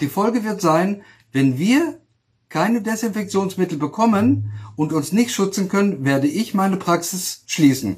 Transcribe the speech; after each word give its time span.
Die 0.00 0.08
Folge 0.08 0.44
wird 0.44 0.60
sein, 0.60 1.02
wenn 1.32 1.58
wir 1.58 2.00
keine 2.48 2.82
Desinfektionsmittel 2.82 3.78
bekommen 3.78 4.52
und 4.74 4.92
uns 4.92 5.12
nicht 5.12 5.32
schützen 5.32 5.68
können, 5.68 6.04
werde 6.04 6.26
ich 6.26 6.54
meine 6.54 6.76
Praxis 6.76 7.42
schließen. 7.46 7.96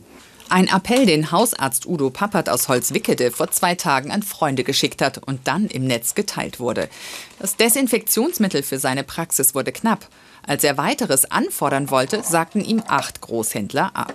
Ein 0.49 0.69
Appell, 0.69 1.07
den 1.07 1.33
Hausarzt 1.33 1.87
Udo 1.87 2.11
Pappert 2.11 2.51
aus 2.51 2.69
Holzwickede 2.69 3.31
vor 3.31 3.51
zwei 3.51 3.75
Tagen 3.75 4.11
an 4.11 4.23
Freunde 4.23 4.65
geschickt 4.65 5.01
hat 5.01 5.17
und 5.27 5.49
dann 5.49 5.67
im 5.69 5.87
Netz 5.87 6.15
geteilt 6.15 6.61
wurde. 6.61 6.91
Das 7.39 7.57
Desinfektionsmittel 7.57 8.63
für 8.63 8.79
seine 8.79 9.05
Praxis 9.05 9.55
wurde 9.55 9.73
knapp. 9.73 10.09
Als 10.47 10.63
er 10.65 10.77
weiteres 10.77 11.31
anfordern 11.31 11.91
wollte, 11.91 12.23
sagten 12.23 12.61
ihm 12.63 12.83
acht 12.87 13.23
Großhändler 13.23 13.93
ab. 13.95 14.13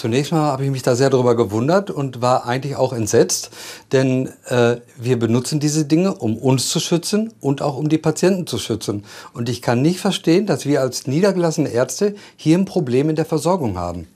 Zunächst 0.00 0.32
mal 0.32 0.44
habe 0.52 0.64
ich 0.64 0.70
mich 0.70 0.82
da 0.82 0.96
sehr 0.96 1.10
darüber 1.10 1.36
gewundert 1.36 1.90
und 1.90 2.22
war 2.22 2.46
eigentlich 2.46 2.74
auch 2.74 2.94
entsetzt, 2.94 3.50
denn 3.92 4.30
äh, 4.46 4.76
wir 4.96 5.18
benutzen 5.18 5.60
diese 5.60 5.84
Dinge, 5.84 6.14
um 6.14 6.38
uns 6.38 6.70
zu 6.70 6.80
schützen 6.80 7.34
und 7.42 7.60
auch 7.60 7.76
um 7.76 7.90
die 7.90 7.98
Patienten 7.98 8.46
zu 8.46 8.58
schützen. 8.58 9.04
Und 9.34 9.50
ich 9.50 9.60
kann 9.60 9.82
nicht 9.82 10.00
verstehen, 10.00 10.46
dass 10.46 10.64
wir 10.64 10.80
als 10.80 11.06
niedergelassene 11.06 11.68
Ärzte 11.68 12.14
hier 12.36 12.56
ein 12.56 12.64
Problem 12.64 13.10
in 13.10 13.16
der 13.16 13.26
Versorgung 13.26 13.76
haben. 13.76 14.08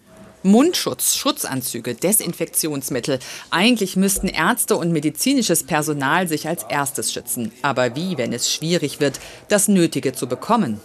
Mundschutz, 0.42 1.16
Schutzanzüge, 1.16 1.94
Desinfektionsmittel. 1.94 3.18
Eigentlich 3.50 3.94
müssten 3.94 4.28
Ärzte 4.28 4.78
und 4.78 4.90
medizinisches 4.90 5.64
Personal 5.64 6.28
sich 6.28 6.48
als 6.48 6.64
erstes 6.66 7.12
schützen. 7.12 7.52
Aber 7.60 7.94
wie, 7.94 8.16
wenn 8.16 8.32
es 8.32 8.50
schwierig 8.50 9.00
wird, 9.00 9.20
das 9.48 9.68
Nötige 9.68 10.14
zu 10.14 10.28
bekommen? 10.28 10.80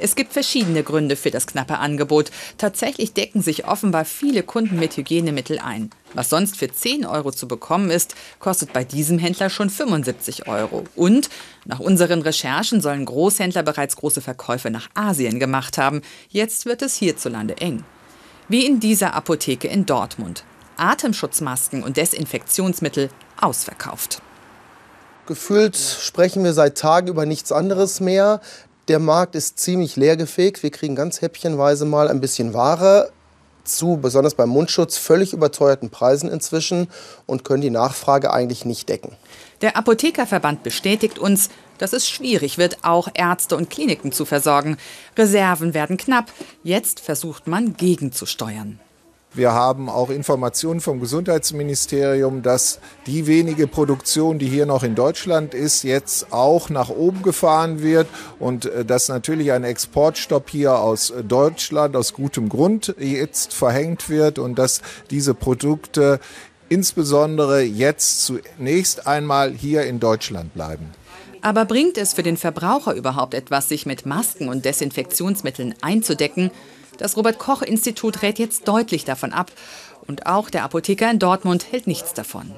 Es 0.00 0.16
gibt 0.16 0.32
verschiedene 0.32 0.82
Gründe 0.82 1.14
für 1.14 1.30
das 1.30 1.46
knappe 1.46 1.78
Angebot. 1.78 2.30
Tatsächlich 2.56 3.12
decken 3.12 3.42
sich 3.42 3.66
offenbar 3.66 4.06
viele 4.06 4.42
Kunden 4.42 4.78
mit 4.78 4.96
Hygienemittel 4.96 5.58
ein. 5.58 5.90
Was 6.14 6.30
sonst 6.30 6.56
für 6.56 6.72
10 6.72 7.04
Euro 7.04 7.30
zu 7.30 7.46
bekommen 7.46 7.90
ist, 7.90 8.14
kostet 8.38 8.72
bei 8.72 8.82
diesem 8.82 9.18
Händler 9.18 9.50
schon 9.50 9.68
75 9.68 10.48
Euro. 10.48 10.84
Und 10.96 11.28
nach 11.66 11.80
unseren 11.80 12.22
Recherchen 12.22 12.80
sollen 12.80 13.04
Großhändler 13.04 13.62
bereits 13.62 13.96
große 13.96 14.22
Verkäufe 14.22 14.70
nach 14.70 14.88
Asien 14.94 15.38
gemacht 15.38 15.76
haben. 15.76 16.00
Jetzt 16.30 16.64
wird 16.64 16.80
es 16.80 16.96
hierzulande 16.96 17.58
eng. 17.58 17.84
Wie 18.48 18.66
in 18.66 18.80
dieser 18.80 19.14
Apotheke 19.14 19.68
in 19.68 19.84
Dortmund. 19.84 20.44
Atemschutzmasken 20.78 21.82
und 21.82 21.98
Desinfektionsmittel 21.98 23.10
ausverkauft. 23.38 24.22
Gefühlt 25.26 25.76
sprechen 25.76 26.42
wir 26.42 26.54
seit 26.54 26.78
Tagen 26.78 27.06
über 27.06 27.26
nichts 27.26 27.52
anderes 27.52 28.00
mehr. 28.00 28.40
Der 28.90 28.98
Markt 28.98 29.36
ist 29.36 29.60
ziemlich 29.60 29.94
leergefegt. 29.94 30.64
Wir 30.64 30.72
kriegen 30.72 30.96
ganz 30.96 31.20
häppchenweise 31.20 31.84
mal 31.84 32.08
ein 32.08 32.20
bisschen 32.20 32.54
Ware 32.54 33.12
zu, 33.62 33.98
besonders 34.02 34.34
beim 34.34 34.48
Mundschutz, 34.48 34.96
völlig 34.96 35.32
überteuerten 35.32 35.90
Preisen 35.90 36.28
inzwischen 36.28 36.88
und 37.24 37.44
können 37.44 37.62
die 37.62 37.70
Nachfrage 37.70 38.32
eigentlich 38.32 38.64
nicht 38.64 38.88
decken. 38.88 39.12
Der 39.60 39.76
Apothekerverband 39.76 40.64
bestätigt 40.64 41.20
uns, 41.20 41.50
dass 41.78 41.92
es 41.92 42.08
schwierig 42.08 42.58
wird, 42.58 42.78
auch 42.82 43.06
Ärzte 43.14 43.56
und 43.56 43.70
Kliniken 43.70 44.10
zu 44.10 44.24
versorgen. 44.24 44.76
Reserven 45.16 45.72
werden 45.72 45.96
knapp. 45.96 46.32
Jetzt 46.64 46.98
versucht 46.98 47.46
man 47.46 47.76
gegenzusteuern. 47.76 48.80
Wir 49.32 49.52
haben 49.52 49.88
auch 49.88 50.10
Informationen 50.10 50.80
vom 50.80 50.98
Gesundheitsministerium, 50.98 52.42
dass 52.42 52.80
die 53.06 53.28
wenige 53.28 53.68
Produktion, 53.68 54.40
die 54.40 54.48
hier 54.48 54.66
noch 54.66 54.82
in 54.82 54.96
Deutschland 54.96 55.54
ist, 55.54 55.84
jetzt 55.84 56.32
auch 56.32 56.68
nach 56.68 56.88
oben 56.88 57.22
gefahren 57.22 57.80
wird 57.80 58.08
und 58.40 58.66
äh, 58.66 58.84
dass 58.84 59.08
natürlich 59.08 59.52
ein 59.52 59.62
Exportstopp 59.62 60.50
hier 60.50 60.80
aus 60.80 61.12
Deutschland 61.28 61.94
aus 61.94 62.12
gutem 62.12 62.48
Grund 62.48 62.96
jetzt 62.98 63.54
verhängt 63.54 64.08
wird 64.08 64.40
und 64.40 64.58
dass 64.58 64.82
diese 65.10 65.34
Produkte 65.34 66.18
insbesondere 66.68 67.62
jetzt 67.62 68.24
zunächst 68.24 69.06
einmal 69.06 69.52
hier 69.52 69.84
in 69.84 70.00
Deutschland 70.00 70.54
bleiben. 70.54 70.90
Aber 71.42 71.64
bringt 71.64 71.96
es 71.96 72.12
für 72.12 72.22
den 72.22 72.36
Verbraucher 72.36 72.94
überhaupt 72.94 73.34
etwas, 73.34 73.68
sich 73.68 73.86
mit 73.86 74.06
Masken 74.06 74.48
und 74.48 74.64
Desinfektionsmitteln 74.64 75.74
einzudecken? 75.80 76.50
Das 76.98 77.16
Robert 77.16 77.38
Koch 77.38 77.62
Institut 77.62 78.22
rät 78.22 78.38
jetzt 78.38 78.68
deutlich 78.68 79.04
davon 79.04 79.32
ab. 79.32 79.50
Und 80.06 80.26
auch 80.26 80.50
der 80.50 80.64
Apotheker 80.64 81.10
in 81.10 81.18
Dortmund 81.18 81.72
hält 81.72 81.86
nichts 81.86 82.12
davon. 82.12 82.52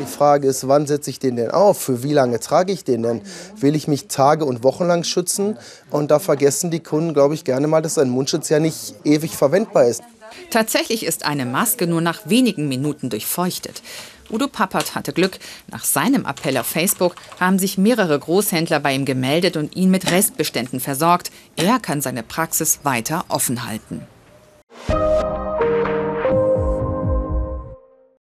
Die 0.00 0.06
Frage 0.06 0.48
ist, 0.48 0.66
wann 0.68 0.86
setze 0.86 1.10
ich 1.10 1.18
den 1.18 1.36
denn 1.36 1.50
auf? 1.50 1.78
Für 1.78 2.02
wie 2.02 2.12
lange 2.12 2.40
trage 2.40 2.72
ich 2.72 2.84
den 2.84 3.02
denn? 3.02 3.22
Will 3.56 3.74
ich 3.74 3.88
mich 3.88 4.08
Tage 4.08 4.44
und 4.44 4.62
Wochen 4.64 4.86
lang 4.86 5.04
schützen? 5.04 5.58
Und 5.90 6.10
da 6.10 6.18
vergessen 6.18 6.70
die 6.70 6.80
Kunden, 6.80 7.14
glaube 7.14 7.34
ich, 7.34 7.44
gerne 7.44 7.66
mal, 7.66 7.82
dass 7.82 7.98
ein 7.98 8.10
Mundschutz 8.10 8.48
ja 8.48 8.58
nicht 8.58 8.94
ewig 9.04 9.36
verwendbar 9.36 9.84
ist. 9.84 10.02
Tatsächlich 10.50 11.04
ist 11.04 11.24
eine 11.24 11.46
Maske 11.46 11.86
nur 11.86 12.00
nach 12.00 12.28
wenigen 12.28 12.68
Minuten 12.68 13.10
durchfeuchtet. 13.10 13.82
Udo 14.30 14.48
Pappert 14.48 14.94
hatte 14.94 15.12
Glück. 15.12 15.38
Nach 15.70 15.84
seinem 15.84 16.24
Appell 16.24 16.56
auf 16.58 16.66
Facebook 16.66 17.14
haben 17.38 17.58
sich 17.58 17.78
mehrere 17.78 18.18
Großhändler 18.18 18.80
bei 18.80 18.94
ihm 18.94 19.04
gemeldet 19.04 19.56
und 19.56 19.76
ihn 19.76 19.90
mit 19.90 20.10
Restbeständen 20.10 20.80
versorgt. 20.80 21.30
Er 21.56 21.78
kann 21.78 22.00
seine 22.00 22.22
Praxis 22.22 22.80
weiter 22.82 23.24
offen 23.28 23.66
halten. 23.66 24.06